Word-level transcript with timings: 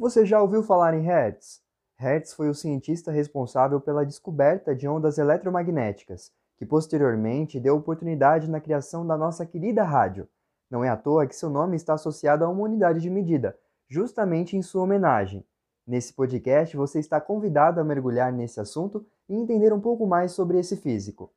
Você 0.00 0.24
já 0.24 0.40
ouviu 0.40 0.62
falar 0.62 0.94
em 0.94 1.02
Hertz? 1.02 1.60
Hertz 1.98 2.32
foi 2.32 2.48
o 2.48 2.54
cientista 2.54 3.12
responsável 3.12 3.78
pela 3.78 4.02
descoberta 4.02 4.74
de 4.74 4.88
ondas 4.88 5.18
eletromagnéticas, 5.18 6.32
que 6.56 6.64
posteriormente 6.64 7.60
deu 7.60 7.76
oportunidade 7.76 8.48
na 8.48 8.62
criação 8.62 9.06
da 9.06 9.14
nossa 9.14 9.44
querida 9.44 9.84
rádio. 9.84 10.26
Não 10.70 10.82
é 10.82 10.88
à 10.88 10.96
toa 10.96 11.26
que 11.26 11.36
seu 11.36 11.50
nome 11.50 11.76
está 11.76 11.92
associado 11.92 12.46
a 12.46 12.48
uma 12.48 12.62
unidade 12.62 12.98
de 12.98 13.10
medida, 13.10 13.54
justamente 13.90 14.56
em 14.56 14.62
sua 14.62 14.84
homenagem. 14.84 15.44
Nesse 15.86 16.14
podcast, 16.14 16.74
você 16.78 16.98
está 16.98 17.20
convidado 17.20 17.78
a 17.78 17.84
mergulhar 17.84 18.32
nesse 18.32 18.58
assunto 18.58 19.04
e 19.28 19.34
entender 19.34 19.70
um 19.70 19.82
pouco 19.82 20.06
mais 20.06 20.32
sobre 20.32 20.58
esse 20.58 20.78
físico. 20.78 21.30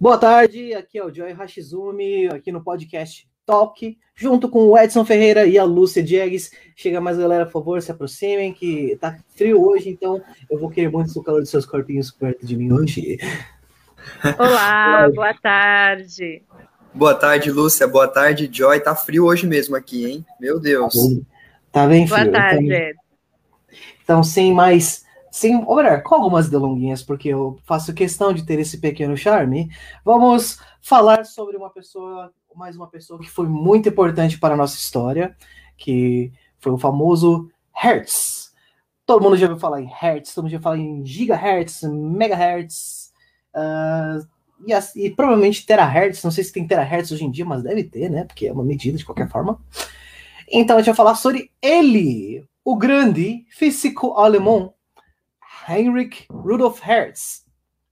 Boa 0.00 0.16
tarde, 0.16 0.72
aqui 0.72 0.96
é 0.96 1.04
o 1.04 1.12
Joy 1.12 1.32
Hashizumi, 1.32 2.26
aqui 2.28 2.50
no 2.50 2.64
podcast 2.64 3.28
Talk, 3.44 3.98
junto 4.14 4.48
com 4.48 4.66
o 4.66 4.78
Edson 4.78 5.04
Ferreira 5.04 5.44
e 5.44 5.58
a 5.58 5.64
Lúcia 5.64 6.02
Diegues. 6.02 6.50
Chega 6.74 7.02
mais, 7.02 7.18
galera, 7.18 7.44
por 7.44 7.52
favor, 7.52 7.82
se 7.82 7.92
aproximem, 7.92 8.54
que 8.54 8.96
tá 8.98 9.18
frio 9.36 9.62
hoje, 9.62 9.90
então 9.90 10.22
eu 10.50 10.58
vou 10.58 10.70
querer 10.70 10.90
muito 10.90 11.14
o 11.18 11.22
calor 11.22 11.40
dos 11.40 11.50
seus 11.50 11.66
corpinhos 11.66 12.10
perto 12.10 12.46
de 12.46 12.56
mim 12.56 12.72
hoje. 12.72 13.18
Olá, 14.38 15.06
boa 15.14 15.34
tarde. 15.34 16.44
Boa 16.94 17.14
tarde, 17.14 17.52
Lúcia. 17.52 17.86
Boa 17.86 18.08
tarde, 18.08 18.48
Joy. 18.50 18.80
Tá 18.80 18.96
frio 18.96 19.26
hoje 19.26 19.46
mesmo 19.46 19.76
aqui, 19.76 20.10
hein? 20.10 20.26
Meu 20.40 20.58
Deus. 20.58 20.94
Tá 21.70 21.86
bem 21.86 22.06
frio. 22.06 22.24
Boa 22.24 22.32
tarde. 22.32 22.96
Então, 24.02 24.22
sem 24.22 24.54
mais 24.54 25.04
Sim, 25.30 25.62
olha, 25.66 26.00
com 26.00 26.16
algumas 26.16 26.50
delonguinhas, 26.50 27.02
porque 27.02 27.28
eu 27.28 27.56
faço 27.64 27.94
questão 27.94 28.32
de 28.32 28.44
ter 28.44 28.58
esse 28.58 28.78
pequeno 28.78 29.16
charme, 29.16 29.70
vamos 30.04 30.58
falar 30.80 31.24
sobre 31.24 31.56
uma 31.56 31.70
pessoa, 31.70 32.32
mais 32.54 32.74
uma 32.76 32.88
pessoa 32.88 33.20
que 33.20 33.30
foi 33.30 33.46
muito 33.46 33.88
importante 33.88 34.38
para 34.40 34.54
a 34.54 34.56
nossa 34.56 34.76
história, 34.76 35.36
que 35.76 36.32
foi 36.58 36.72
o 36.72 36.78
famoso 36.78 37.48
Hertz. 37.72 38.52
Todo 39.06 39.22
mundo 39.22 39.36
já 39.36 39.46
ouviu 39.46 39.60
falar 39.60 39.80
em 39.80 39.86
Hertz, 39.88 40.34
todo 40.34 40.44
mundo 40.44 40.52
já 40.52 40.60
fala 40.60 40.78
em 40.78 41.04
gigahertz, 41.06 41.82
megahertz, 41.84 43.12
uh, 43.54 44.26
e, 44.66 45.06
e, 45.06 45.10
provavelmente 45.10 45.64
terahertz, 45.64 46.24
não 46.24 46.30
sei 46.30 46.42
se 46.42 46.52
tem 46.52 46.66
terahertz 46.66 47.12
hoje 47.12 47.24
em 47.24 47.30
dia, 47.30 47.44
mas 47.44 47.62
deve 47.62 47.84
ter, 47.84 48.10
né, 48.10 48.24
porque 48.24 48.48
é 48.48 48.52
uma 48.52 48.64
medida 48.64 48.98
de 48.98 49.04
qualquer 49.04 49.28
forma. 49.28 49.60
Então 50.50 50.76
a 50.76 50.80
gente 50.80 50.86
vai 50.86 50.96
falar 50.96 51.14
sobre 51.14 51.52
ele, 51.62 52.44
o 52.64 52.76
grande 52.76 53.46
físico 53.48 54.14
alemão 54.14 54.74
Heinrich 55.70 56.26
Rudolf 56.28 56.80
Hertz, 56.80 57.44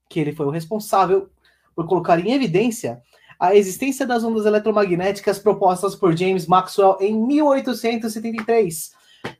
que 0.09 0.19
ele 0.19 0.33
foi 0.33 0.45
o 0.45 0.51
responsável 0.51 1.29
por 1.75 1.87
colocar 1.87 2.19
em 2.19 2.33
evidência 2.33 3.01
a 3.39 3.55
existência 3.55 4.05
das 4.05 4.23
ondas 4.23 4.45
eletromagnéticas 4.45 5.39
propostas 5.39 5.95
por 5.95 6.15
James 6.15 6.45
Maxwell 6.45 6.97
em 6.99 7.15
1873. 7.15 8.91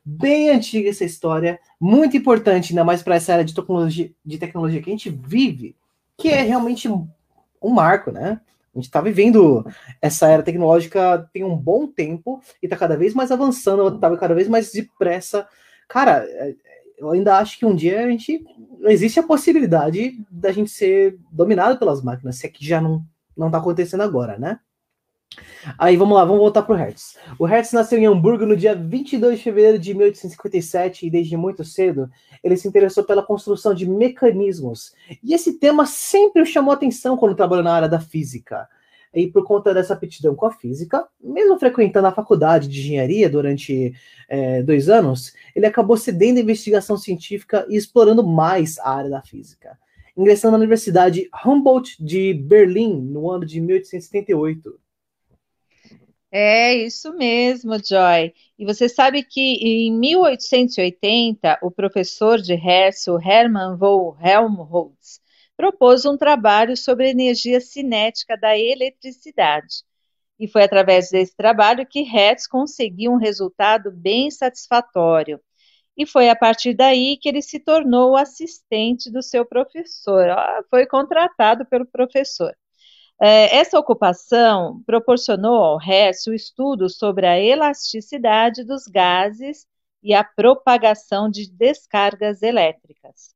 Bem 0.02 0.48
antiga 0.48 0.88
essa 0.88 1.04
história, 1.04 1.60
muito 1.78 2.16
importante, 2.16 2.72
ainda 2.72 2.84
mais 2.84 3.02
para 3.02 3.16
essa 3.16 3.32
área 3.32 3.44
de 3.44 3.54
tecnologia, 3.54 4.10
de 4.24 4.38
tecnologia 4.38 4.80
que 4.80 4.88
a 4.88 4.92
gente 4.92 5.10
vive, 5.10 5.76
que 6.16 6.28
é 6.30 6.40
realmente 6.40 6.88
um 6.88 7.70
marco, 7.70 8.10
né? 8.10 8.40
A 8.74 8.78
gente 8.78 8.86
está 8.86 9.00
vivendo 9.00 9.66
essa 10.00 10.28
era 10.28 10.42
tecnológica 10.42 11.28
tem 11.32 11.44
um 11.44 11.56
bom 11.56 11.86
tempo 11.86 12.40
e 12.62 12.66
está 12.66 12.76
cada 12.76 12.96
vez 12.96 13.12
mais 13.14 13.30
avançando, 13.30 13.94
está 13.94 14.16
cada 14.16 14.34
vez 14.34 14.48
mais 14.48 14.72
depressa. 14.72 15.46
Cara, 15.88 16.24
é, 16.24 16.54
eu 17.00 17.10
ainda 17.10 17.38
acho 17.38 17.58
que 17.58 17.66
um 17.66 17.74
dia 17.74 18.04
a 18.04 18.08
gente 18.10 18.44
existe 18.82 19.18
a 19.18 19.22
possibilidade 19.24 20.22
da 20.30 20.52
gente 20.52 20.70
ser 20.70 21.18
dominado 21.32 21.78
pelas 21.78 22.02
máquinas, 22.02 22.36
se 22.36 22.46
é 22.46 22.48
que 22.48 22.64
já 22.64 22.80
não 22.80 23.04
não 23.36 23.46
está 23.46 23.58
acontecendo 23.58 24.02
agora, 24.02 24.38
né? 24.38 24.60
Aí 25.78 25.96
vamos 25.96 26.14
lá, 26.14 26.24
vamos 26.24 26.40
voltar 26.40 26.62
para 26.62 26.74
o 26.74 26.76
Hertz. 26.76 27.16
O 27.38 27.46
Hertz 27.46 27.72
nasceu 27.72 27.98
em 27.98 28.06
Hamburgo 28.06 28.44
no 28.44 28.56
dia 28.56 28.74
22 28.74 29.38
de 29.38 29.44
fevereiro 29.44 29.78
de 29.78 29.94
1857 29.94 31.06
e 31.06 31.10
desde 31.10 31.36
muito 31.36 31.64
cedo 31.64 32.10
ele 32.42 32.56
se 32.56 32.66
interessou 32.66 33.04
pela 33.04 33.22
construção 33.22 33.72
de 33.72 33.88
mecanismos. 33.88 34.92
E 35.22 35.32
esse 35.32 35.58
tema 35.58 35.86
sempre 35.86 36.42
o 36.42 36.46
chamou 36.46 36.74
atenção 36.74 37.16
quando 37.16 37.36
trabalhou 37.36 37.64
na 37.64 37.72
área 37.72 37.88
da 37.88 38.00
física. 38.00 38.68
E 39.12 39.26
por 39.26 39.44
conta 39.44 39.74
dessa 39.74 39.94
aptidão 39.94 40.36
com 40.36 40.46
a 40.46 40.52
física, 40.52 41.06
mesmo 41.20 41.58
frequentando 41.58 42.06
a 42.06 42.12
faculdade 42.12 42.68
de 42.68 42.78
engenharia 42.78 43.28
durante 43.28 43.92
é, 44.28 44.62
dois 44.62 44.88
anos, 44.88 45.34
ele 45.54 45.66
acabou 45.66 45.96
cedendo 45.96 46.38
à 46.38 46.40
investigação 46.40 46.96
científica 46.96 47.66
e 47.68 47.76
explorando 47.76 48.24
mais 48.24 48.78
a 48.78 48.94
área 48.94 49.10
da 49.10 49.20
física, 49.20 49.76
ingressando 50.16 50.52
na 50.52 50.58
Universidade 50.58 51.28
Humboldt 51.44 51.96
de 52.02 52.34
Berlim 52.34 53.00
no 53.00 53.28
ano 53.28 53.44
de 53.44 53.60
1878. 53.60 54.78
É 56.32 56.74
isso 56.74 57.12
mesmo, 57.14 57.72
Joy. 57.84 58.32
E 58.56 58.64
você 58.64 58.88
sabe 58.88 59.24
que 59.24 59.40
em 59.40 59.92
1880 59.92 61.58
o 61.60 61.72
professor 61.72 62.40
de 62.40 62.54
Hertz, 62.54 63.08
Hermann 63.08 63.76
von 63.76 64.16
Helmholtz, 64.22 65.20
propôs 65.60 66.06
um 66.06 66.16
trabalho 66.16 66.74
sobre 66.74 67.06
a 67.06 67.10
energia 67.10 67.60
cinética 67.60 68.34
da 68.34 68.56
eletricidade. 68.56 69.84
E 70.38 70.48
foi 70.48 70.62
através 70.62 71.10
desse 71.10 71.36
trabalho 71.36 71.86
que 71.86 72.00
Hertz 72.00 72.46
conseguiu 72.46 73.12
um 73.12 73.18
resultado 73.18 73.90
bem 73.90 74.30
satisfatório. 74.30 75.38
E 75.94 76.06
foi 76.06 76.30
a 76.30 76.34
partir 76.34 76.72
daí 76.72 77.18
que 77.18 77.28
ele 77.28 77.42
se 77.42 77.60
tornou 77.60 78.16
assistente 78.16 79.10
do 79.10 79.22
seu 79.22 79.44
professor, 79.44 80.28
foi 80.70 80.86
contratado 80.86 81.66
pelo 81.66 81.84
professor. 81.84 82.56
É, 83.20 83.54
essa 83.54 83.78
ocupação 83.78 84.82
proporcionou 84.86 85.62
ao 85.62 85.76
Hertz 85.76 86.26
o 86.26 86.32
estudo 86.32 86.88
sobre 86.88 87.26
a 87.26 87.38
elasticidade 87.38 88.64
dos 88.64 88.86
gases 88.86 89.66
e 90.02 90.14
a 90.14 90.24
propagação 90.24 91.28
de 91.30 91.50
descargas 91.50 92.40
elétricas. 92.40 93.34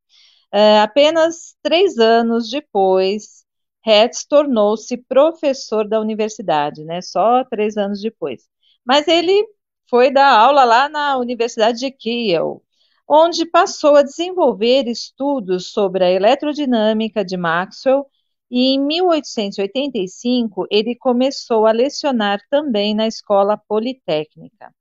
Uh, 0.55 0.83
apenas 0.85 1.57
três 1.63 1.99
anos 1.99 2.49
depois, 2.49 3.45
Hertz 3.85 4.25
tornou-se 4.25 4.97
professor 4.97 5.89
da 5.89 6.01
universidade, 6.01 6.85
né? 6.85 7.03
Só 7.03 7.43
três 7.45 7.77
anos 7.77 8.01
depois. 8.01 8.49
Mas 8.85 9.09
ele 9.09 9.45
foi 9.91 10.13
dar 10.13 10.31
aula 10.39 10.63
lá 10.65 10.89
na 10.89 11.19
Universidade 11.19 11.81
de 11.81 11.91
Kiel, 11.91 12.63
onde 13.09 13.45
passou 13.47 13.97
a 13.97 14.03
desenvolver 14.03 14.87
estudos 14.87 15.73
sobre 15.73 16.05
a 16.05 16.11
eletrodinâmica 16.11 17.25
de 17.25 17.37
Maxwell 17.37 18.07
e 18.49 18.75
em 18.77 18.81
1885 18.81 20.67
ele 20.71 20.95
começou 20.95 21.67
a 21.67 21.73
lecionar 21.73 22.41
também 22.49 22.95
na 22.95 23.09
Escola 23.09 23.57
Politécnica. 23.59 24.73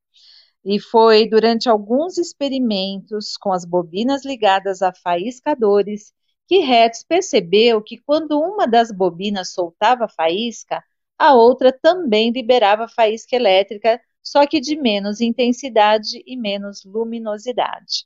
E 0.66 0.80
foi 0.80 1.28
durante 1.28 1.68
alguns 1.70 2.18
experimentos 2.18 3.36
com 3.38 3.52
as 3.52 3.66
bobinas 3.66 4.24
ligadas 4.24 4.82
a 4.82 4.94
faiscadores 4.94 6.14
que 6.48 6.60
Hertz 6.60 7.04
percebeu 7.04 7.82
que 7.82 7.98
quando 7.98 8.40
uma 8.40 8.68
das 8.68 8.92
bobinas 8.92 9.54
soltava 9.54 10.08
faísca, 10.08 10.84
a 11.18 11.34
outra 11.34 11.72
também 11.72 12.32
liberava 12.32 12.88
faísca 12.88 13.36
elétrica, 13.36 14.00
só 14.22 14.46
que 14.46 14.60
de 14.60 14.76
menos 14.76 15.22
intensidade 15.22 16.24
e 16.26 16.38
menos 16.38 16.84
luminosidade. 16.86 18.06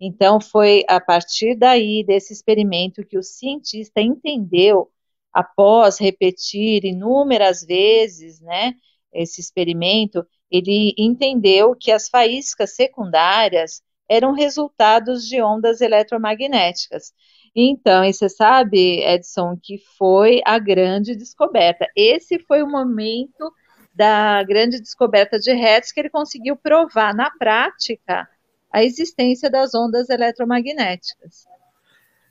Então, 0.00 0.40
foi 0.40 0.84
a 0.88 1.00
partir 1.00 1.56
daí, 1.56 2.02
desse 2.04 2.32
experimento, 2.32 3.04
que 3.04 3.18
o 3.18 3.22
cientista 3.22 4.00
entendeu, 4.00 4.90
após 5.32 5.98
repetir 5.98 6.84
inúmeras 6.84 7.62
vezes, 7.64 8.40
né, 8.40 8.74
esse 9.12 9.40
experimento, 9.40 10.26
ele 10.50 10.94
entendeu 10.98 11.74
que 11.74 11.92
as 11.92 12.08
faíscas 12.08 12.74
secundárias 12.74 13.82
eram 14.08 14.32
resultados 14.32 15.26
de 15.26 15.40
ondas 15.40 15.80
eletromagnéticas. 15.80 17.12
Então, 17.54 18.04
e 18.04 18.12
você 18.12 18.28
sabe, 18.28 19.02
Edson, 19.04 19.56
que 19.62 19.78
foi 19.98 20.40
a 20.44 20.58
grande 20.58 21.14
descoberta. 21.16 21.86
Esse 21.96 22.38
foi 22.38 22.62
o 22.62 22.70
momento 22.70 23.52
da 23.94 24.42
grande 24.44 24.80
descoberta 24.80 25.38
de 25.38 25.52
Hertz 25.52 25.92
que 25.92 26.00
ele 26.00 26.10
conseguiu 26.10 26.56
provar 26.56 27.14
na 27.14 27.30
prática 27.30 28.28
a 28.72 28.84
existência 28.84 29.50
das 29.50 29.74
ondas 29.74 30.08
eletromagnéticas. 30.08 31.44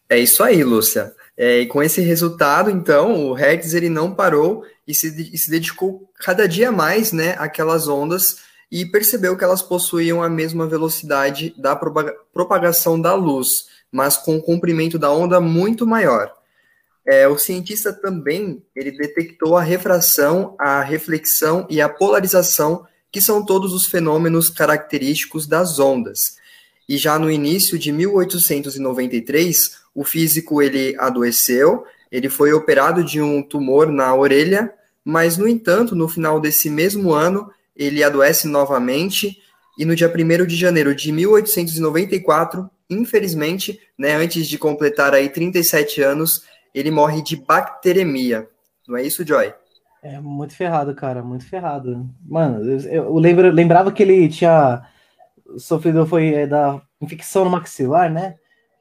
É 0.09 0.17
isso 0.17 0.43
aí, 0.43 0.63
Lúcia. 0.63 1.13
É, 1.37 1.59
e 1.59 1.67
com 1.67 1.81
esse 1.83 2.01
resultado, 2.01 2.69
então, 2.69 3.27
o 3.27 3.33
Hertz 3.33 3.73
ele 3.73 3.89
não 3.89 4.13
parou 4.13 4.65
e 4.87 4.93
se, 4.93 5.31
e 5.33 5.37
se 5.37 5.49
dedicou 5.51 6.11
cada 6.15 6.47
dia 6.47 6.71
mais 6.71 7.13
né, 7.13 7.35
àquelas 7.37 7.87
ondas 7.87 8.37
e 8.71 8.85
percebeu 8.85 9.37
que 9.37 9.43
elas 9.43 9.61
possuíam 9.61 10.21
a 10.21 10.29
mesma 10.29 10.67
velocidade 10.67 11.53
da 11.57 11.75
propagação 12.33 12.99
da 12.99 13.13
luz, 13.13 13.67
mas 13.91 14.17
com 14.17 14.35
um 14.35 14.41
comprimento 14.41 14.97
da 14.99 15.11
onda 15.11 15.39
muito 15.39 15.85
maior. 15.87 16.33
É, 17.05 17.27
o 17.27 17.37
cientista 17.37 17.93
também 17.93 18.63
ele 18.75 18.91
detectou 18.91 19.55
a 19.57 19.63
refração, 19.63 20.55
a 20.59 20.81
reflexão 20.81 21.65
e 21.69 21.81
a 21.81 21.89
polarização, 21.89 22.85
que 23.11 23.21
são 23.21 23.43
todos 23.45 23.73
os 23.73 23.85
fenômenos 23.85 24.49
característicos 24.49 25.47
das 25.47 25.79
ondas. 25.79 26.37
E 26.87 26.97
já 26.97 27.17
no 27.17 27.31
início 27.31 27.79
de 27.79 27.91
1893, 27.91 29.79
o 29.99 30.03
físico 30.05 30.61
ele 30.61 30.95
adoeceu, 30.97 31.83
ele 32.09 32.29
foi 32.29 32.53
operado 32.53 33.03
de 33.03 33.21
um 33.21 33.43
tumor 33.43 33.91
na 33.91 34.15
orelha, 34.15 34.73
mas 35.03 35.37
no 35.37 35.45
entanto, 35.45 35.93
no 35.93 36.07
final 36.07 36.39
desse 36.39 36.69
mesmo 36.69 37.11
ano, 37.11 37.51
ele 37.75 38.01
adoece 38.01 38.47
novamente 38.47 39.41
e 39.77 39.83
no 39.83 39.93
dia 39.93 40.07
1 40.07 40.45
de 40.45 40.55
janeiro 40.55 40.95
de 40.95 41.11
1894, 41.11 42.69
infelizmente, 42.89 43.77
né, 43.97 44.13
antes 44.15 44.47
de 44.47 44.57
completar 44.57 45.13
aí 45.13 45.27
37 45.27 46.01
anos, 46.01 46.45
ele 46.73 46.91
morre 46.91 47.21
de 47.21 47.35
bacteremia. 47.35 48.47
Não 48.87 48.95
é 48.95 49.03
isso, 49.03 49.27
Joy? 49.27 49.53
É 50.01 50.17
muito 50.21 50.55
ferrado, 50.55 50.95
cara, 50.95 51.21
muito 51.21 51.45
ferrado. 51.45 52.09
Mano, 52.25 52.63
eu, 52.89 53.13
lembro, 53.15 53.51
lembrava 53.51 53.91
que 53.91 54.01
ele 54.01 54.29
tinha 54.29 54.81
sofrido 55.57 56.07
foi 56.07 56.33
é, 56.33 56.47
da 56.47 56.81
infecção 57.01 57.43
no 57.43 57.51
maxilar, 57.51 58.09
né? 58.09 58.35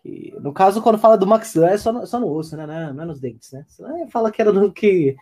E, 0.05 0.35
no 0.41 0.53
caso, 0.53 0.81
quando 0.83 0.99
fala 0.99 1.19
do 1.19 1.27
maxilar, 1.27 1.73
é 1.73 1.79
só 1.79 1.93
no, 1.93 2.07
só 2.07 2.19
no 2.19 2.31
osso, 2.31 2.57
né? 2.57 2.67
Não 2.67 3.03
é 3.03 3.07
nos 3.07 3.21
dentes, 3.21 3.53
né? 3.53 3.65
Fala 4.11 4.31
que 4.31 4.41
era 4.41 4.53
do 4.53 4.73
que 4.73 5.17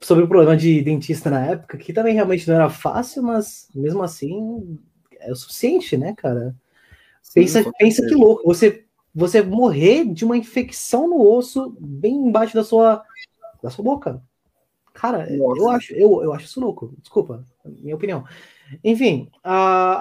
sobre 0.00 0.24
o 0.24 0.28
problema 0.28 0.56
de 0.56 0.82
dentista 0.82 1.30
na 1.30 1.44
época, 1.44 1.76
que 1.76 1.92
também 1.92 2.14
realmente 2.14 2.48
não 2.48 2.54
era 2.54 2.70
fácil, 2.70 3.22
mas 3.22 3.68
mesmo 3.74 4.02
assim 4.02 4.78
é 5.20 5.30
o 5.30 5.36
suficiente, 5.36 5.96
né, 5.96 6.14
cara? 6.16 6.54
Pensa, 7.34 7.62
Sim, 7.62 7.70
pensa 7.78 8.06
que 8.06 8.14
louco, 8.14 8.42
você 8.44 8.84
você 9.14 9.42
morrer 9.42 10.04
de 10.04 10.24
uma 10.24 10.36
infecção 10.36 11.08
no 11.08 11.20
osso 11.20 11.76
bem 11.80 12.14
embaixo 12.14 12.54
da 12.54 12.64
sua 12.64 13.04
da 13.62 13.68
sua 13.68 13.84
boca. 13.84 14.22
Cara, 15.00 15.26
Nossa. 15.30 15.60
eu 15.60 15.70
acho, 15.70 15.94
eu, 15.94 16.22
eu 16.22 16.32
acho 16.34 16.44
isso 16.44 16.60
louco. 16.60 16.92
Desculpa, 17.00 17.42
minha 17.64 17.96
opinião. 17.96 18.22
Enfim, 18.84 19.30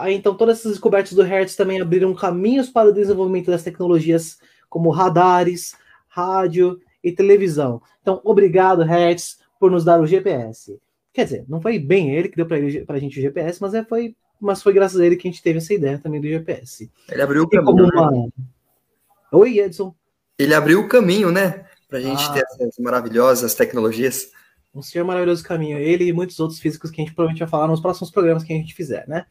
então 0.10 0.36
todas 0.36 0.60
essas 0.60 0.74
descobertas 0.74 1.14
do 1.14 1.24
Hertz 1.24 1.56
também 1.56 1.80
abriram 1.80 2.14
caminhos 2.14 2.70
para 2.70 2.90
o 2.90 2.94
desenvolvimento 2.94 3.50
das 3.50 3.64
tecnologias 3.64 4.40
como 4.68 4.90
radares, 4.90 5.74
rádio 6.10 6.82
e 7.02 7.14
televisão. 7.14 7.82
Então, 8.02 8.20
obrigado, 8.26 8.84
Hertz, 8.84 9.40
por 9.58 9.72
nos 9.72 9.86
dar 9.86 10.02
o 10.02 10.06
GPS. 10.06 10.78
Quer 11.14 11.24
dizer, 11.24 11.46
não 11.48 11.62
foi 11.62 11.80
bem 11.80 12.14
ele 12.14 12.28
que 12.28 12.36
deu 12.36 12.46
para 12.46 12.58
a 12.98 13.00
gente 13.00 13.20
o 13.20 13.22
GPS, 13.22 13.62
mas, 13.62 13.74
é, 13.74 13.86
foi, 13.86 14.14
mas 14.40 14.62
foi 14.62 14.74
graças 14.74 15.00
a 15.00 15.06
ele 15.06 15.16
que 15.16 15.30
a 15.30 15.32
gente 15.32 15.42
teve 15.42 15.60
essa 15.60 15.74
ideia 15.74 15.98
também 15.98 16.20
do 16.20 16.28
GPS. 16.28 16.92
Ele 17.10 17.22
abriu 17.22 17.44
o 17.44 17.50
caminho. 17.50 17.86
Uma... 17.86 18.12
Né? 18.12 18.28
Oi, 19.32 19.60
Edson. 19.60 19.96
Ele 20.38 20.54
abriu 20.54 20.82
o 20.82 20.90
caminho, 20.90 21.32
né? 21.32 21.66
Para 21.88 22.00
a 22.00 22.02
gente 22.02 22.24
ah. 22.26 22.34
ter 22.34 22.44
essas 22.44 22.78
maravilhosas 22.78 23.56
tecnologias. 23.56 24.30
Um 24.74 24.82
senhor 24.82 25.06
maravilhoso 25.06 25.44
caminho. 25.44 25.78
Ele 25.78 26.06
e 26.06 26.14
muitos 26.14 26.40
outros 26.40 26.60
físicos 26.60 26.92
que 26.92 27.02
a 27.02 27.06
gente 27.06 27.14
provavelmente 27.14 27.40
vai 27.40 27.50
falar 27.50 27.68
nos 27.68 27.80
próximos 27.80 28.12
programas 28.12 28.44
que 28.44 28.54
a 28.54 28.56
gente 28.56 28.74
fizer, 28.74 29.08
né? 29.08 29.26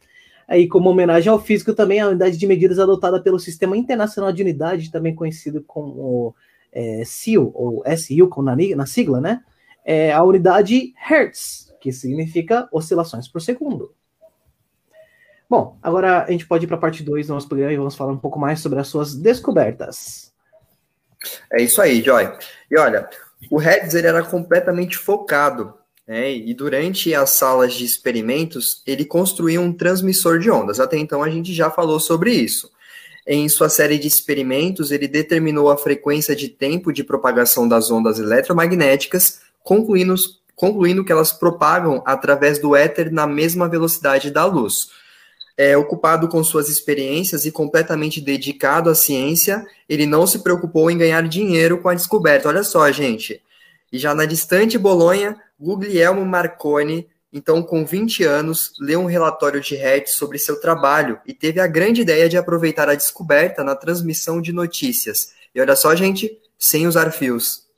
Aí, 0.47 0.67
como 0.67 0.89
homenagem 0.89 1.31
ao 1.31 1.39
físico, 1.39 1.73
também 1.73 1.99
a 1.99 2.07
unidade 2.07 2.37
de 2.37 2.47
medidas 2.47 2.79
adotada 2.79 3.21
pelo 3.21 3.39
Sistema 3.39 3.77
Internacional 3.77 4.31
de 4.31 4.41
Unidade, 4.41 4.91
também 4.91 5.13
conhecido 5.13 5.63
como 5.63 6.35
é, 6.71 7.03
SIL, 7.05 7.51
ou 7.53 7.83
SIL, 7.95 8.27
como 8.27 8.47
na, 8.47 8.55
na 8.75 8.85
sigla, 8.85 9.21
né? 9.21 9.41
é 9.89 10.11
a 10.11 10.21
unidade 10.23 10.93
Hertz, 10.95 11.73
que 11.81 11.91
significa 11.91 12.69
oscilações 12.71 13.27
por 13.27 13.41
segundo. 13.41 13.95
Bom, 15.49 15.79
agora 15.81 16.25
a 16.25 16.31
gente 16.31 16.45
pode 16.45 16.65
ir 16.65 16.67
para 16.67 16.77
a 16.77 16.79
parte 16.79 17.01
2 17.01 17.25
do 17.25 17.33
nosso 17.33 17.47
programa 17.47 17.73
e 17.73 17.77
vamos 17.77 17.95
falar 17.95 18.11
um 18.11 18.19
pouco 18.19 18.37
mais 18.37 18.59
sobre 18.59 18.79
as 18.79 18.87
suas 18.87 19.15
descobertas. 19.15 20.31
É 21.51 21.63
isso 21.63 21.81
aí, 21.81 22.03
Joy. 22.03 22.31
E 22.69 22.77
olha, 22.77 23.09
o 23.49 23.57
Hertz 23.57 23.93
ele 23.93 24.07
era 24.07 24.23
completamente 24.23 24.97
focado, 24.97 25.73
né? 26.07 26.31
E 26.31 26.53
durante 26.55 27.13
as 27.13 27.29
salas 27.29 27.73
de 27.73 27.85
experimentos, 27.85 28.81
ele 28.85 29.05
construía 29.05 29.61
um 29.61 29.71
transmissor 29.71 30.39
de 30.39 30.49
ondas. 30.49 30.79
Até 30.79 30.97
então 30.97 31.21
a 31.21 31.29
gente 31.29 31.53
já 31.53 31.69
falou 31.69 31.99
sobre 31.99 32.33
isso. 32.33 32.71
Em 33.27 33.47
sua 33.47 33.69
série 33.69 33.99
de 33.99 34.07
experimentos, 34.07 34.89
ele 34.89 35.07
determinou 35.07 35.69
a 35.69 35.77
frequência 35.77 36.35
de 36.35 36.49
tempo 36.49 36.91
de 36.91 37.03
propagação 37.03 37.67
das 37.67 37.91
ondas 37.91 38.17
eletromagnéticas 38.17 39.41
concluindo, 39.63 40.15
concluindo 40.55 41.05
que 41.05 41.11
elas 41.11 41.31
propagam 41.31 42.01
através 42.07 42.57
do 42.57 42.75
éter 42.75 43.11
na 43.11 43.27
mesma 43.27 43.69
velocidade 43.69 44.31
da 44.31 44.45
luz. 44.45 44.89
É, 45.61 45.75
ocupado 45.75 46.29
com 46.29 46.41
suas 46.41 46.69
experiências 46.69 47.43
e 47.43 47.51
completamente 47.51 48.21
dedicado 48.21 48.89
à 48.89 48.95
ciência, 48.95 49.65
ele 49.89 50.05
não 50.05 50.25
se 50.25 50.39
preocupou 50.39 50.89
em 50.89 50.97
ganhar 50.97 51.27
dinheiro 51.27 51.79
com 51.79 51.89
a 51.89 51.93
descoberta. 51.93 52.47
Olha 52.47 52.63
só, 52.63 52.89
gente. 52.93 53.41
E 53.91 53.99
já 53.99 54.15
na 54.15 54.23
distante 54.23 54.77
Bolonha, 54.77 55.35
Guglielmo 55.59 56.25
Marconi, 56.25 57.09
então 57.33 57.61
com 57.61 57.85
20 57.85 58.23
anos, 58.23 58.71
leu 58.79 59.01
um 59.01 59.05
relatório 59.05 59.59
de 59.59 59.75
Hertz 59.75 60.13
sobre 60.13 60.39
seu 60.39 60.61
trabalho 60.61 61.19
e 61.25 61.33
teve 61.33 61.59
a 61.59 61.67
grande 61.67 62.03
ideia 62.03 62.29
de 62.29 62.37
aproveitar 62.37 62.87
a 62.87 62.95
descoberta 62.95 63.61
na 63.61 63.75
transmissão 63.75 64.41
de 64.41 64.53
notícias. 64.53 65.33
E 65.53 65.59
olha 65.59 65.75
só, 65.75 65.93
gente, 65.93 66.39
sem 66.57 66.87
usar 66.87 67.11
fios. 67.11 67.68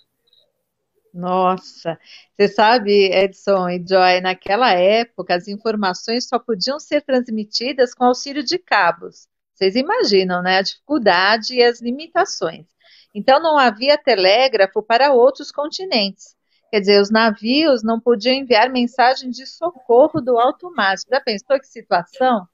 Nossa, 1.14 2.00
você 2.38 2.48
sabe, 2.48 3.12
Edson 3.12 3.70
e 3.70 3.84
Joy, 3.86 4.22
naquela 4.22 4.72
época 4.74 5.36
as 5.36 5.48
informações 5.48 6.28
só 6.28 6.40
podiam 6.40 6.80
ser 6.80 7.02
transmitidas 7.02 7.94
com 7.94 8.06
auxílio 8.06 8.44
de 8.44 8.58
cabos. 8.58 9.28
Vocês 9.54 9.76
imaginam, 9.76 10.42
né, 10.42 10.60
a 10.60 10.62
dificuldade 10.62 11.56
e 11.56 11.64
as 11.64 11.82
limitações. 11.82 12.66
Então 13.14 13.42
não 13.42 13.58
havia 13.58 13.98
telégrafo 13.98 14.82
para 14.82 15.12
outros 15.12 15.52
continentes. 15.52 16.36
Quer 16.72 16.80
dizer, 16.80 17.02
os 17.02 17.12
navios 17.12 17.84
não 17.84 18.00
podiam 18.00 18.34
enviar 18.34 18.70
mensagem 18.70 19.30
de 19.30 19.46
socorro 19.46 20.22
do 20.22 20.40
alto 20.40 20.74
mar. 20.74 20.96
Já 21.12 21.20
pensou 21.20 21.60
que 21.60 21.68
situação? 21.68 22.48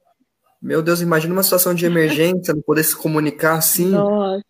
Meu 0.60 0.82
Deus, 0.82 1.02
imagina 1.02 1.34
uma 1.34 1.44
situação 1.44 1.76
de 1.76 1.86
emergência, 1.86 2.56
não 2.56 2.64
poder 2.64 2.84
se 2.84 2.96
comunicar 2.96 3.58
assim. 3.58 3.92
Nossa. 3.92 4.44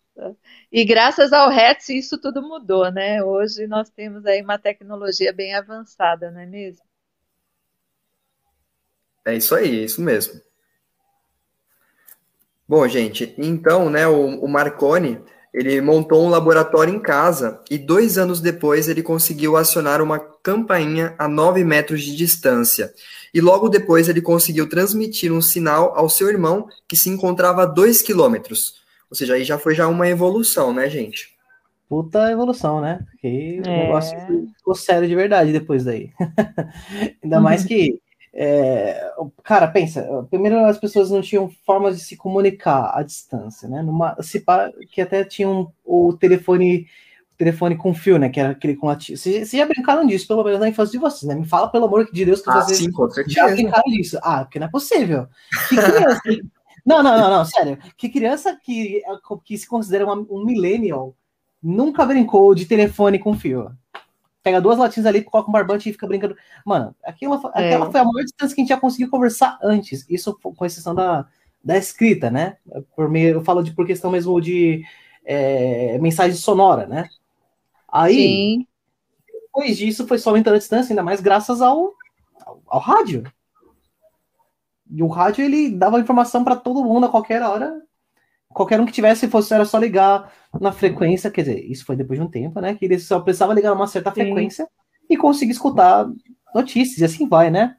E 0.70 0.84
graças 0.84 1.32
ao 1.32 1.50
Hertz 1.50 1.88
isso 1.88 2.18
tudo 2.18 2.42
mudou, 2.42 2.90
né? 2.90 3.22
Hoje 3.22 3.66
nós 3.66 3.88
temos 3.90 4.26
aí 4.26 4.42
uma 4.42 4.58
tecnologia 4.58 5.32
bem 5.32 5.54
avançada, 5.54 6.30
não 6.30 6.40
é 6.40 6.46
mesmo? 6.46 6.82
É 9.24 9.34
isso 9.34 9.54
aí, 9.54 9.80
é 9.80 9.84
isso 9.84 10.00
mesmo. 10.00 10.40
Bom, 12.66 12.86
gente, 12.86 13.34
então, 13.38 13.88
né, 13.88 14.06
o, 14.06 14.40
o 14.40 14.48
Marconi, 14.48 15.22
ele 15.54 15.80
montou 15.80 16.22
um 16.22 16.28
laboratório 16.28 16.94
em 16.94 17.00
casa 17.00 17.62
e 17.70 17.78
dois 17.78 18.18
anos 18.18 18.40
depois 18.40 18.88
ele 18.88 19.02
conseguiu 19.02 19.56
acionar 19.56 20.02
uma 20.02 20.18
campainha 20.18 21.14
a 21.18 21.26
9 21.26 21.64
metros 21.64 22.02
de 22.02 22.14
distância. 22.14 22.92
E 23.32 23.40
logo 23.40 23.68
depois 23.68 24.08
ele 24.08 24.20
conseguiu 24.20 24.68
transmitir 24.68 25.32
um 25.32 25.40
sinal 25.40 25.92
ao 25.96 26.08
seu 26.08 26.28
irmão 26.28 26.68
que 26.86 26.96
se 26.96 27.08
encontrava 27.08 27.62
a 27.62 27.66
2 27.66 28.02
quilômetros. 28.02 28.74
Ou 29.10 29.16
seja, 29.16 29.34
aí 29.34 29.44
já 29.44 29.58
foi 29.58 29.74
já 29.74 29.88
uma 29.88 30.08
evolução, 30.08 30.72
né, 30.72 30.88
gente? 30.88 31.36
Puta 31.88 32.30
evolução, 32.30 32.80
né? 32.80 33.00
Porque 33.10 33.62
é. 33.64 33.68
o 33.68 33.72
negócio 33.84 34.16
ficou 34.56 34.74
sério 34.74 35.08
de 35.08 35.14
verdade 35.14 35.52
depois 35.52 35.84
daí. 35.84 36.10
Ainda 37.22 37.40
mais 37.40 37.64
que. 37.64 38.00
É, 38.34 39.10
cara, 39.42 39.66
pensa, 39.66 40.06
primeiro 40.30 40.64
as 40.66 40.78
pessoas 40.78 41.10
não 41.10 41.22
tinham 41.22 41.50
formas 41.64 41.96
de 41.96 42.04
se 42.04 42.16
comunicar 42.16 42.92
à 42.94 43.02
distância, 43.02 43.68
né? 43.68 43.82
Numa, 43.82 44.14
se, 44.22 44.44
que 44.90 45.00
até 45.00 45.24
tinham 45.24 45.72
o 45.84 46.12
telefone 46.12 46.86
telefone 47.38 47.76
com 47.76 47.94
fio, 47.94 48.18
né? 48.18 48.28
Que 48.28 48.40
era 48.40 48.50
aquele 48.50 48.74
com 48.74 48.88
latinha. 48.88 49.16
Vocês 49.16 49.50
já 49.50 49.64
brincaram 49.64 50.04
disso, 50.04 50.26
pelo 50.26 50.42
menos 50.42 50.58
na 50.58 50.68
infância 50.68 50.92
de 50.92 50.98
vocês, 50.98 51.22
né? 51.22 51.36
Me 51.36 51.46
fala, 51.46 51.70
pelo 51.70 51.86
amor 51.86 52.10
de 52.10 52.24
Deus, 52.24 52.42
que 52.42 52.50
ah, 52.50 52.60
vocês 52.60 52.78
sim, 52.78 52.90
com 52.90 53.08
certeza. 53.08 53.36
já 53.36 53.48
brincaram 53.48 53.84
disso. 53.84 54.18
Ah, 54.22 54.44
porque 54.44 54.58
não 54.58 54.66
é 54.66 54.70
possível. 54.70 55.28
Que 55.68 55.76
criança, 55.76 56.20
não, 56.88 57.02
não, 57.02 57.18
não, 57.18 57.30
não, 57.30 57.44
sério. 57.44 57.78
Que 57.96 58.08
criança 58.08 58.58
que, 58.62 59.02
que 59.44 59.58
se 59.58 59.68
considera 59.68 60.06
uma, 60.06 60.14
um 60.30 60.44
millennial 60.44 61.14
nunca 61.62 62.06
brincou 62.06 62.54
de 62.54 62.64
telefone 62.64 63.18
com 63.18 63.38
fio. 63.38 63.70
Pega 64.42 64.60
duas 64.60 64.78
latinhas 64.78 65.06
ali, 65.06 65.22
coloca 65.22 65.50
um 65.50 65.52
barbante 65.52 65.88
e 65.88 65.92
fica 65.92 66.06
brincando. 66.06 66.34
Mano, 66.64 66.94
aquela, 67.04 67.36
é. 67.54 67.66
aquela 67.66 67.90
foi 67.90 68.00
a 68.00 68.04
maior 68.04 68.24
distância 68.24 68.54
que 68.54 68.60
a 68.60 68.64
gente 68.64 68.70
já 68.70 68.80
conseguiu 68.80 69.10
conversar 69.10 69.58
antes. 69.62 70.06
Isso 70.08 70.38
com 70.40 70.64
exceção 70.64 70.94
da, 70.94 71.26
da 71.62 71.76
escrita, 71.76 72.30
né? 72.30 72.56
Por 72.96 73.10
meio, 73.10 73.34
eu 73.34 73.44
falo 73.44 73.62
de 73.62 73.72
por 73.72 73.86
questão 73.86 74.10
mesmo 74.10 74.40
de 74.40 74.82
é, 75.26 75.98
mensagem 75.98 76.36
sonora, 76.36 76.86
né? 76.86 77.08
Aí, 77.86 78.14
Sim. 78.14 78.66
depois 79.26 79.76
disso, 79.76 80.06
foi 80.06 80.18
só 80.18 80.30
aumentando 80.30 80.54
a 80.54 80.58
distância, 80.58 80.92
ainda 80.92 81.02
mais 81.02 81.20
graças 81.20 81.60
ao, 81.60 81.92
ao, 82.46 82.62
ao 82.66 82.80
rádio. 82.80 83.24
E 84.90 85.02
o 85.02 85.06
rádio 85.06 85.44
ele 85.44 85.70
dava 85.70 86.00
informação 86.00 86.44
para 86.44 86.56
todo 86.56 86.84
mundo 86.84 87.06
a 87.06 87.08
qualquer 87.08 87.42
hora. 87.42 87.82
qualquer 88.48 88.80
um 88.80 88.86
que 88.86 88.92
tivesse, 88.92 89.28
fosse, 89.28 89.54
era 89.54 89.64
só 89.64 89.78
ligar 89.78 90.32
na 90.60 90.72
frequência, 90.72 91.30
quer 91.30 91.42
dizer, 91.42 91.64
isso 91.64 91.84
foi 91.84 91.96
depois 91.96 92.18
de 92.18 92.24
um 92.24 92.30
tempo, 92.30 92.60
né? 92.60 92.74
Que 92.74 92.86
ele 92.86 92.98
só 92.98 93.20
precisava 93.20 93.54
ligar 93.54 93.74
numa 93.74 93.86
certa 93.86 94.10
Sim. 94.10 94.22
frequência 94.22 94.68
e 95.08 95.16
conseguir 95.16 95.52
escutar 95.52 96.08
notícias, 96.54 96.98
e 96.98 97.04
assim 97.04 97.28
vai, 97.28 97.50
né? 97.50 97.76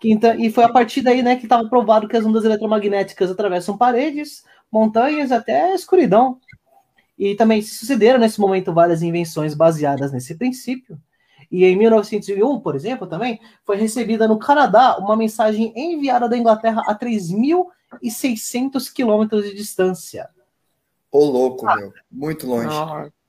Quinta, 0.00 0.34
e 0.36 0.50
foi 0.50 0.64
a 0.64 0.68
partir 0.72 1.02
daí, 1.02 1.22
né, 1.22 1.36
que 1.36 1.44
estava 1.44 1.68
provado 1.68 2.08
que 2.08 2.16
as 2.16 2.24
ondas 2.24 2.44
eletromagnéticas 2.44 3.30
atravessam 3.30 3.76
paredes, 3.76 4.42
montanhas, 4.72 5.30
até 5.30 5.74
escuridão. 5.74 6.38
E 7.18 7.34
também 7.34 7.60
se 7.60 7.74
sucederam 7.74 8.18
nesse 8.18 8.40
momento 8.40 8.72
várias 8.72 9.02
invenções 9.02 9.54
baseadas 9.54 10.10
nesse 10.10 10.34
princípio. 10.36 10.98
E 11.50 11.64
em 11.64 11.76
1901, 11.76 12.60
por 12.60 12.76
exemplo, 12.76 13.06
também 13.06 13.40
foi 13.64 13.76
recebida 13.76 14.28
no 14.28 14.38
Canadá 14.38 14.96
uma 14.98 15.16
mensagem 15.16 15.72
enviada 15.74 16.28
da 16.28 16.38
Inglaterra 16.38 16.82
a 16.86 16.94
3.600 16.94 18.92
quilômetros 18.92 19.44
de 19.44 19.54
distância. 19.54 20.28
Ô, 21.10 21.24
louco, 21.24 21.66
ah. 21.68 21.76
meu. 21.76 21.92
Muito 22.10 22.46
longe. 22.46 22.68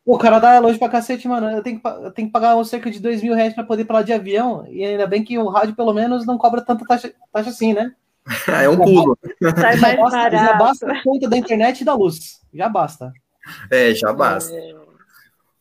O 0.06 0.18
Canadá 0.18 0.54
é 0.54 0.60
longe 0.60 0.78
pra 0.78 0.90
cacete, 0.90 1.28
mano. 1.28 1.50
Eu 1.50 1.64
tenho 1.64 1.80
que, 1.80 1.88
eu 1.88 2.12
tenho 2.12 2.28
que 2.28 2.32
pagar 2.32 2.64
cerca 2.64 2.92
de 2.92 3.00
2 3.00 3.24
mil 3.24 3.34
reais 3.34 3.54
pra 3.54 3.64
poder 3.64 3.84
ir 3.84 3.86
pra 3.86 3.98
lá 3.98 4.04
de 4.04 4.14
avião. 4.14 4.66
E 4.70 4.84
ainda 4.84 5.08
bem 5.08 5.24
que 5.24 5.38
o 5.38 5.48
rádio, 5.48 5.76
pelo 5.76 5.94
menos, 5.94 6.26
não 6.26 6.38
cobra 6.38 6.62
tanta 6.62 6.86
taxa, 6.86 7.14
taxa 7.32 7.50
assim, 7.50 7.74
né? 7.74 7.94
é 8.62 8.70
um 8.70 8.78
pulo. 8.78 9.18
Mais 9.42 9.80
já 9.80 9.96
basta, 9.96 10.30
já 10.32 10.54
basta 10.54 10.92
a 10.92 11.04
conta 11.04 11.28
da 11.28 11.38
internet 11.38 11.82
e 11.82 11.86
da 11.86 11.96
luz. 11.96 12.42
Já 12.54 12.70
basta. 12.70 13.12
É, 13.72 13.94
já 13.94 14.14
basta. 14.14 14.54
É. 14.56 14.81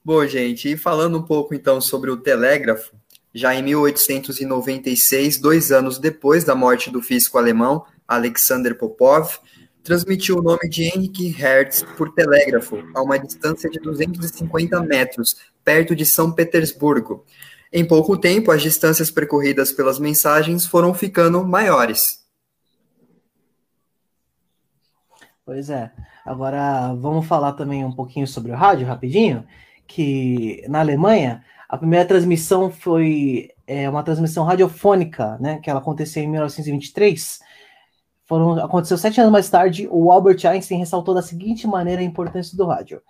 Bom, 0.02 0.26
gente, 0.26 0.73
e 0.73 0.76
falando 0.78 1.19
um 1.19 1.23
pouco 1.23 1.54
então 1.54 1.78
sobre 1.78 2.11
o 2.11 2.16
telégrafo, 2.16 2.97
já 3.35 3.54
em 3.54 3.62
1896, 3.62 5.38
dois 5.38 5.71
anos 5.71 5.99
depois 5.99 6.42
da 6.42 6.54
morte 6.54 6.90
do 6.90 7.02
físico 7.02 7.37
alemão 7.37 7.85
Alexander 8.09 8.76
Popov, 8.78 9.38
transmitiu 9.83 10.38
o 10.38 10.42
nome 10.42 10.71
de 10.71 10.85
Henrique 10.85 11.28
Hertz 11.28 11.83
por 11.99 12.14
telégrafo 12.14 12.83
a 12.95 13.02
uma 13.02 13.19
distância 13.19 13.69
de 13.69 13.78
250 13.78 14.80
metros, 14.80 15.37
perto 15.62 15.95
de 15.95 16.07
São 16.07 16.33
Petersburgo. 16.33 17.26
Em 17.71 17.87
pouco 17.87 18.16
tempo, 18.16 18.50
as 18.50 18.62
distâncias 18.62 19.11
percorridas 19.11 19.71
pelas 19.71 19.99
mensagens 19.99 20.64
foram 20.64 20.95
ficando 20.95 21.47
maiores. 21.47 22.25
Pois 25.45 25.69
é. 25.69 25.92
Agora 26.25 26.95
vamos 26.95 27.26
falar 27.26 27.52
também 27.52 27.85
um 27.85 27.92
pouquinho 27.92 28.26
sobre 28.26 28.50
o 28.50 28.57
rádio, 28.57 28.87
rapidinho 28.87 29.47
que 29.90 30.64
na 30.68 30.78
Alemanha 30.78 31.44
a 31.68 31.76
primeira 31.76 32.06
transmissão 32.06 32.70
foi 32.70 33.50
é, 33.66 33.90
uma 33.90 34.04
transmissão 34.04 34.44
radiofônica, 34.44 35.37
né, 35.40 35.59
que 35.59 35.68
ela 35.68 35.80
aconteceu 35.80 36.23
em 36.23 36.28
1923. 36.28 37.40
Foram, 38.25 38.64
aconteceu 38.64 38.97
sete 38.97 39.20
anos 39.20 39.32
mais 39.32 39.50
tarde. 39.50 39.88
O 39.90 40.12
Albert 40.12 40.47
Einstein 40.47 40.78
ressaltou 40.78 41.12
da 41.12 41.23
seguinte 41.23 41.66
maneira 41.66 42.00
a 42.00 42.04
importância 42.04 42.56
do 42.56 42.66
rádio: 42.66 43.02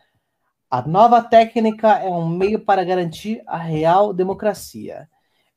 a 0.71 0.81
nova 0.81 1.23
técnica 1.23 1.99
é 1.99 2.09
um 2.09 2.27
meio 2.27 2.59
para 2.59 2.83
garantir 2.83 3.43
a 3.47 3.59
real 3.59 4.15
democracia. 4.15 5.07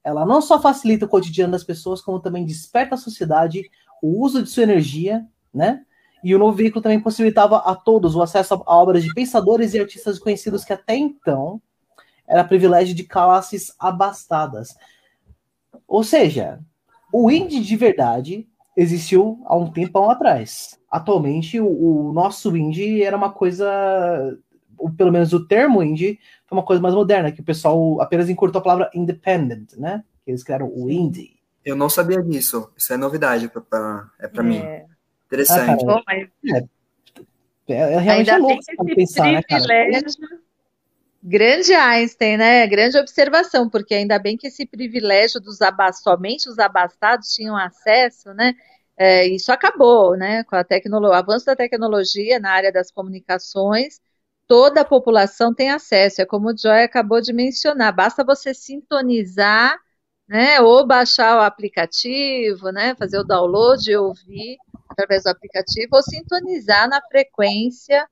Ela 0.04 0.26
não 0.26 0.42
só 0.42 0.62
facilita 0.62 1.06
o 1.06 1.10
cotidiano 1.10 1.54
das 1.54 1.64
pessoas, 1.64 2.02
como 2.02 2.20
também 2.20 2.46
desperta 2.46 2.96
a 2.96 2.98
sociedade 2.98 3.64
o 4.02 4.22
uso 4.22 4.44
de 4.44 4.50
sua 4.50 4.64
energia, 4.64 5.26
né? 5.54 5.86
E 6.24 6.34
o 6.34 6.40
novo 6.40 6.56
veículo 6.56 6.82
também 6.82 7.00
possibilitava 7.00 7.58
a 7.58 7.76
todos 7.76 8.16
o 8.16 8.22
acesso 8.22 8.54
a 8.54 8.78
obras 8.78 9.04
de 9.04 9.14
pensadores 9.14 9.74
e 9.74 9.80
artistas 9.80 10.18
conhecidos 10.18 10.64
que 10.64 10.72
até 10.72 10.96
então 10.96 11.62
era 12.28 12.44
privilégio 12.44 12.96
de 12.96 13.04
classes 13.04 13.74
abastadas. 13.78 14.76
Ou 15.88 16.04
seja, 16.04 16.60
o 17.12 17.30
indie 17.30 17.60
de 17.60 17.76
verdade 17.76 18.48
existiu 18.76 19.42
há 19.46 19.56
um 19.56 19.72
tempão 19.72 20.10
atrás. 20.10 20.80
Atualmente, 20.90 21.60
o, 21.60 22.10
o 22.10 22.14
nosso 22.14 22.56
indie 22.56 23.04
era 23.04 23.18
uma 23.18 23.32
coisa, 23.32 24.38
ou 24.78 24.92
pelo 24.92 25.12
menos 25.12 25.34
o 25.34 25.46
termo 25.46 25.84
indie, 25.84 26.20
foi 26.48 26.58
uma 26.58 26.66
coisa 26.66 26.82
mais 26.82 26.96
moderna, 26.96 27.32
que 27.32 27.42
o 27.42 27.46
pessoal 27.46 28.02
apenas 28.02 28.30
encurtou 28.30 28.60
a 28.60 28.64
palavra 28.64 28.90
independent, 28.96 29.74
né? 29.74 30.04
Que 30.24 30.32
eles 30.32 30.44
criaram 30.44 30.72
o 30.74 30.90
indie. 30.90 31.38
Eu 31.64 31.76
não 31.76 31.90
sabia 31.90 32.22
disso. 32.22 32.72
Isso 32.76 32.94
é 32.94 32.98
novidade 32.98 33.50
pra 33.50 34.10
é 34.20 34.28
para 34.28 34.44
é. 34.44 34.48
mim. 34.48 34.93
Interessante. 35.34 35.84
Ah, 35.88 36.02
mas... 36.06 36.30
é, 37.68 37.74
é, 37.74 37.98
realmente 37.98 38.12
Ainda 38.12 38.32
é 38.32 38.38
louco 38.38 38.86
tem 38.86 38.96
pensar, 38.96 39.32
né, 39.32 39.42
cara? 39.42 39.66
Grande 41.26 41.74
Einstein, 41.74 42.38
né? 42.38 42.68
Grande 42.68 42.98
observação, 42.98 43.70
porque 43.70 43.96
ainda 43.96 44.20
bem 44.20 44.38
que 44.38 44.48
esse 44.48 44.66
privilégio 44.66 45.40
dos 45.40 45.62
abastados, 45.62 46.04
somente 46.04 46.50
os 46.50 46.60
abastados 46.60 47.30
tinham 47.34 47.56
acesso, 47.56 48.34
né? 48.34 48.54
É, 48.96 49.26
isso 49.26 49.52
acabou, 49.52 50.16
né? 50.16 50.44
Com 50.44 50.56
a 50.56 50.64
tecnologia, 50.64 51.16
o 51.16 51.18
avanço 51.18 51.46
da 51.46 51.56
tecnologia 51.56 52.40
na 52.40 52.52
área 52.52 52.72
das 52.72 52.92
comunicações, 52.92 54.00
toda 54.48 54.82
a 54.82 54.86
população 54.86 55.54
tem 55.54 55.72
acesso. 55.72 56.22
É 56.22 56.26
como 56.26 56.50
o 56.50 56.58
Joy 56.58 56.84
acabou 56.84 57.22
de 57.22 57.34
mencionar, 57.34 57.96
basta 57.96 58.24
você 58.24 58.54
sintonizar, 58.54 59.80
né? 60.28 60.62
Ou 60.62 60.86
baixar 60.86 61.38
o 61.38 61.42
aplicativo, 61.42 62.70
né? 62.72 62.96
Fazer 62.96 63.18
o 63.18 63.24
download 63.24 63.90
e 63.90 63.96
ouvir 63.96 64.58
através 64.94 65.24
do 65.24 65.30
aplicativo 65.30 65.96
ou 65.96 66.02
sintonizar 66.02 66.88
na 66.88 67.02
frequência, 67.02 68.08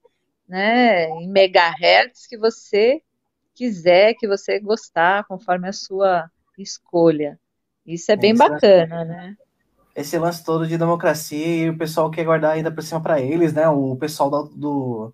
né, 0.47 1.09
em 1.09 1.29
megahertz 1.29 2.27
que 2.27 2.37
você 2.37 3.01
quiser, 3.53 4.15
que 4.15 4.27
você 4.27 4.59
gostar, 4.59 5.23
conforme 5.25 5.69
a 5.69 5.73
sua 5.73 6.29
escolha. 6.57 7.39
Isso 7.85 8.11
é 8.11 8.15
bem 8.15 8.35
bacana, 8.35 9.05
né? 9.05 9.37
Esse 9.95 10.17
lance 10.17 10.43
todo 10.43 10.67
de 10.67 10.77
democracia 10.77 11.65
e 11.65 11.69
o 11.69 11.77
pessoal 11.77 12.09
quer 12.09 12.23
guardar 12.23 12.53
ainda 12.53 12.71
por 12.71 12.83
cima 12.83 13.01
para 13.01 13.19
eles, 13.19 13.53
né? 13.53 13.67
O 13.67 13.95
pessoal 13.95 14.29
do, 14.29 14.43
do, 14.49 15.13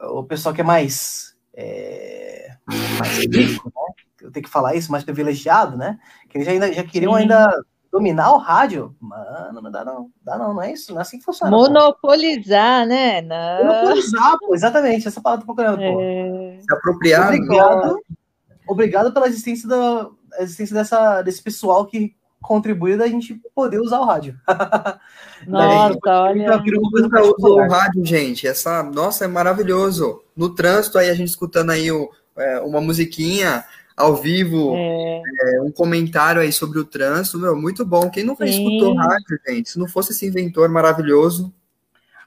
o 0.00 0.24
pessoal 0.24 0.54
que 0.54 0.60
é 0.60 0.64
mais 0.64 1.36
é, 1.54 2.56
mais 2.98 3.18
rico, 3.18 3.72
né? 3.74 3.94
Eu 4.20 4.30
tenho 4.30 4.44
que 4.44 4.50
falar 4.50 4.74
isso, 4.74 4.92
mais 4.92 5.02
privilegiado, 5.02 5.76
né? 5.76 5.98
Que 6.28 6.38
eles 6.38 6.46
já, 6.46 6.52
ainda, 6.52 6.72
já 6.72 6.84
queriam 6.84 7.14
Sim. 7.14 7.20
ainda 7.20 7.64
dominar 7.90 8.32
o 8.32 8.38
rádio, 8.38 8.94
mano, 9.00 9.60
não 9.60 9.70
dá 9.70 9.84
não, 9.84 10.10
dá 10.22 10.38
não, 10.38 10.54
não 10.54 10.62
é 10.62 10.72
isso, 10.72 10.92
não 10.92 11.00
é 11.00 11.02
assim 11.02 11.18
que 11.18 11.24
funciona. 11.24 11.50
Monopolizar, 11.50 12.82
pô. 12.82 12.88
né? 12.88 13.20
Não. 13.22 13.64
Monopolizar, 13.64 14.38
pô, 14.38 14.54
exatamente, 14.54 15.08
essa 15.08 15.20
palavra 15.20 15.44
tô 15.44 15.54
procurando, 15.54 15.78
pô. 15.78 16.00
É... 16.00 16.58
Se 16.60 16.72
apropriar. 16.72 17.26
Obrigado, 17.28 18.00
obrigado 18.68 19.12
pela 19.12 19.26
existência, 19.26 19.68
da, 19.68 20.08
existência 20.38 20.74
dessa, 20.74 21.22
desse 21.22 21.42
pessoal 21.42 21.84
que 21.86 22.14
contribuiu 22.40 22.96
da 22.96 23.06
gente 23.06 23.40
poder 23.54 23.80
usar 23.80 24.00
o 24.00 24.04
rádio. 24.04 24.38
Nossa, 25.46 25.98
olha. 26.06 26.58
Nunca 26.58 27.22
usou 27.22 27.60
o 27.60 27.68
rádio, 27.68 28.04
gente. 28.04 28.46
Essa, 28.46 28.82
nossa, 28.82 29.24
é 29.24 29.28
maravilhoso. 29.28 30.22
No 30.36 30.54
trânsito 30.54 30.98
aí 30.98 31.08
a 31.08 31.14
gente 31.14 31.28
escutando 31.28 31.70
aí 31.70 31.90
o, 31.90 32.10
é, 32.36 32.60
uma 32.60 32.80
musiquinha, 32.80 33.64
ao 34.00 34.16
vivo, 34.16 34.74
é. 34.74 35.22
É, 35.42 35.62
um 35.62 35.70
comentário 35.70 36.40
aí 36.40 36.52
sobre 36.52 36.78
o 36.78 36.84
trânsito, 36.84 37.38
meu, 37.38 37.56
muito 37.56 37.84
bom. 37.84 38.10
Quem 38.10 38.24
nunca 38.24 38.46
Sim. 38.46 38.52
escutou 38.52 38.94
rádio, 38.94 39.40
gente? 39.46 39.70
Se 39.70 39.78
não 39.78 39.86
fosse 39.86 40.12
esse 40.12 40.26
inventor 40.26 40.68
maravilhoso. 40.68 41.52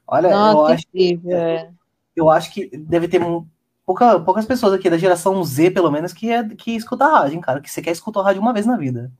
Olha, 0.07 0.29
Nossa, 0.29 0.57
eu, 0.57 0.65
acho, 0.65 0.87
que, 0.87 1.21
é. 1.27 1.69
eu 2.15 2.29
acho 2.29 2.53
que 2.53 2.77
deve 2.77 3.07
ter 3.07 3.21
pouca, 3.85 4.19
poucas 4.19 4.45
pessoas 4.45 4.73
aqui 4.73 4.89
da 4.89 4.97
geração 4.97 5.43
Z, 5.43 5.71
pelo 5.71 5.91
menos, 5.91 6.13
que, 6.13 6.31
é, 6.31 6.43
que 6.43 6.75
escuta 6.75 7.05
rádio, 7.05 7.35
hein, 7.35 7.41
cara. 7.41 7.61
Que 7.61 7.69
você 7.69 7.81
quer 7.81 7.91
escutar 7.91 8.21
rádio 8.21 8.41
uma 8.41 8.53
vez 8.53 8.65
na 8.65 8.77
vida. 8.77 9.11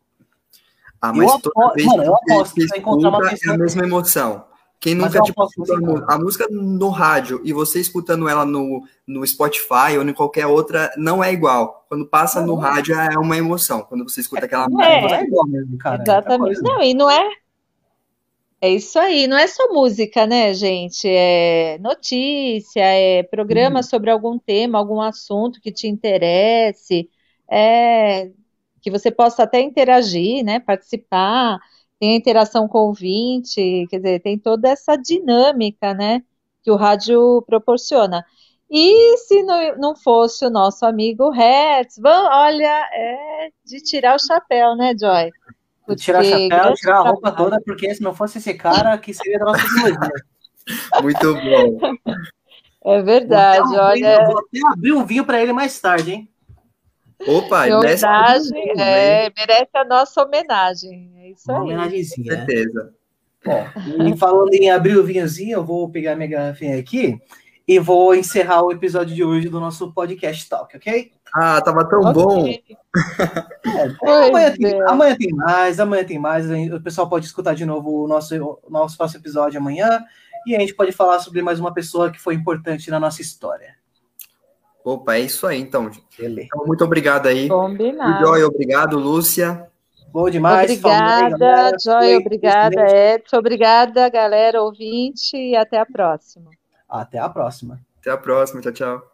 Ah, 1.02 1.12
mas 1.12 1.32
eu 1.32 1.40
toda 1.40 1.66
aposto, 1.66 1.76
vez 1.76 1.88
mano, 1.88 2.04
eu 2.04 2.16
aposto 2.16 2.56
que 2.56 2.62
você 2.62 2.68
vai 2.68 2.80
encontrar 2.80 3.10
uma 3.10 3.30
pessoa. 3.30 3.54
É 3.54 3.56
a 3.56 3.58
mesma 3.58 3.84
emoção. 3.84 4.46
Quem 4.84 4.96
nunca 4.96 5.22
tipo, 5.22 5.42
escutou 5.46 6.04
a 6.10 6.18
música 6.18 6.46
no 6.52 6.90
rádio 6.90 7.40
e 7.46 7.54
você 7.54 7.80
escutando 7.80 8.28
ela 8.28 8.46
no, 8.46 8.84
no 9.08 9.26
Spotify 9.26 9.98
ou 9.98 10.04
em 10.04 10.14
qualquer 10.14 10.46
outra, 10.46 10.92
não 10.98 11.24
é 11.24 11.32
igual. 11.32 11.86
Quando 11.88 12.06
passa 12.06 12.42
não, 12.42 12.58
no 12.58 12.62
é. 12.62 12.70
rádio 12.70 12.94
é 12.94 13.18
uma 13.18 13.38
emoção. 13.38 13.84
Quando 13.84 14.04
você 14.04 14.20
escuta 14.20 14.44
aquela 14.44 14.68
música, 14.68 14.86
é, 14.86 15.22
é 15.22 15.24
igual 15.24 15.48
mesmo, 15.48 15.78
cara. 15.78 16.00
É 16.00 16.02
Exatamente. 16.02 16.62
Não, 16.62 16.84
e 16.84 16.94
não 16.94 17.10
é. 17.10 17.30
É 18.60 18.72
isso 18.72 19.00
aí, 19.00 19.26
não 19.26 19.38
é 19.38 19.48
só 19.48 19.70
música, 19.72 20.28
né, 20.28 20.54
gente? 20.54 21.08
É 21.08 21.78
notícia, 21.80 22.82
é 22.82 23.24
programa 23.24 23.80
hum. 23.80 23.84
sobre 23.84 24.12
algum 24.12 24.38
tema, 24.38 24.78
algum 24.78 25.00
assunto 25.00 25.62
que 25.62 25.72
te 25.72 25.88
interesse, 25.88 27.10
é 27.50 28.32
que 28.82 28.92
você 28.92 29.10
possa 29.10 29.44
até 29.44 29.62
interagir, 29.62 30.44
né, 30.44 30.60
participar 30.60 31.58
tem 32.04 32.16
a 32.16 32.18
interação 32.18 32.68
com 32.68 32.80
o 32.80 32.88
ouvinte, 32.88 33.88
quer 33.90 33.96
dizer, 33.96 34.20
tem 34.20 34.38
toda 34.38 34.68
essa 34.68 34.98
dinâmica, 34.98 35.94
né, 35.94 36.22
que 36.62 36.70
o 36.70 36.76
rádio 36.76 37.42
proporciona. 37.48 38.26
E 38.70 39.18
se 39.20 39.42
não, 39.44 39.78
não 39.78 39.96
fosse 39.96 40.46
o 40.46 40.50
nosso 40.50 40.86
amigo 40.86 41.30
Hertz, 41.30 41.96
vamos, 41.98 42.30
olha, 42.30 42.90
é 42.92 43.50
de 43.66 43.80
tirar 43.80 44.18
o 44.18 44.20
chapéu, 44.20 44.76
né, 44.76 44.94
Joy? 45.00 45.32
Porque 45.86 46.04
tirar 46.04 46.20
o 46.20 46.26
chapéu, 46.26 46.74
tirar 46.74 46.98
a 46.98 47.10
roupa 47.10 47.32
toda, 47.32 47.62
porque 47.66 47.96
se 47.96 48.04
não 48.04 48.14
fosse 48.14 48.38
esse 48.38 48.54
cara, 48.54 48.98
que 48.98 49.14
seria 49.14 49.40
da 49.40 49.46
nossa 49.46 49.64
tecnologia. 49.64 50.10
Muito 51.02 51.34
bom. 51.36 51.96
É 52.84 53.02
verdade, 53.02 53.66
vou 53.66 53.80
olha. 53.80 54.26
vou 54.26 54.40
até 54.40 54.60
abrir 54.74 54.92
um 54.92 55.06
vinho 55.06 55.26
para 55.26 55.42
ele 55.42 55.54
mais 55.54 55.80
tarde, 55.80 56.12
hein? 56.12 56.33
Opa, 57.28 57.66
merece, 57.66 58.06
homenagem, 58.06 58.74
é, 58.78 59.32
merece 59.36 59.70
a 59.74 59.86
nossa 59.86 60.24
homenagem. 60.24 61.12
É 61.18 61.30
isso 61.30 61.52
Uma 61.52 61.86
aí. 61.86 62.06
Com 62.06 62.24
certeza. 62.24 62.94
Bom, 63.46 63.66
e 64.08 64.18
falando 64.18 64.54
em 64.54 64.72
abrir 64.72 64.98
o 64.98 65.04
vinhozinho, 65.04 65.58
eu 65.58 65.64
vou 65.64 65.90
pegar 65.90 66.16
minha 66.16 66.30
garrafinha 66.30 66.78
aqui 66.78 67.20
e 67.68 67.80
vou 67.80 68.16
encerrar 68.16 68.64
o 68.64 68.72
episódio 68.72 69.16
de 69.16 69.24
hoje 69.24 69.50
do 69.50 69.60
nosso 69.60 69.92
podcast 69.92 70.48
Talk, 70.50 70.76
ok? 70.76 71.12
Ah, 71.34 71.60
tava 71.62 71.88
tão 71.88 72.00
okay. 72.02 72.14
bom. 72.14 72.48
É, 74.04 74.28
amanhã, 74.28 74.54
tem, 74.56 74.74
é. 74.74 74.90
amanhã, 74.90 75.16
tem, 75.18 75.32
mais, 75.34 75.80
amanhã 75.80 76.04
tem 76.04 76.20
mais. 76.20 76.46
O 76.72 76.82
pessoal 76.82 77.10
pode 77.10 77.26
escutar 77.26 77.56
de 77.56 77.66
novo 77.66 78.04
o 78.04 78.08
nosso, 78.08 78.36
o 78.64 78.70
nosso 78.70 78.96
próximo 78.96 79.22
episódio 79.22 79.60
amanhã. 79.60 80.04
E 80.46 80.56
a 80.56 80.60
gente 80.60 80.76
pode 80.76 80.92
falar 80.92 81.20
sobre 81.20 81.42
mais 81.42 81.60
uma 81.60 81.74
pessoa 81.74 82.12
que 82.12 82.20
foi 82.20 82.36
importante 82.36 82.92
na 82.92 83.00
nossa 83.00 83.22
história. 83.22 83.76
Opa, 84.84 85.16
é 85.16 85.22
isso 85.22 85.48
aí, 85.48 85.60
então. 85.60 85.90
então 86.20 86.66
muito 86.66 86.84
obrigado 86.84 87.28
aí. 87.28 87.48
Combinado. 87.48 88.26
Joy, 88.26 88.44
obrigado, 88.44 89.00
Lúcia. 89.00 89.68
Bom 90.12 90.30
demais. 90.30 90.70
Obrigada, 90.70 91.72
Joy, 91.84 92.18
obrigada, 92.18 92.86
Edson. 92.88 93.38
Obrigada, 93.38 94.10
galera 94.10 94.62
ouvinte, 94.62 95.36
e 95.36 95.56
até 95.56 95.80
a 95.80 95.86
próxima. 95.86 96.52
Até 96.88 97.18
a 97.18 97.30
próxima. 97.30 97.80
Até 98.00 98.12
a 98.12 98.18
próxima, 98.18 98.62
tchau, 98.62 98.74
tchau. 98.74 99.13